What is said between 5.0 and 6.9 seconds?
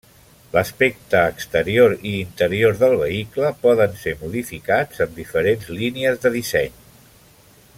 amb diferents línies de disseny.